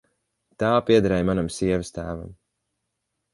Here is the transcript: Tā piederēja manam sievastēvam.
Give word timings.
Tā 0.63 0.71
piederēja 0.87 1.27
manam 1.31 1.51
sievastēvam. 1.57 2.33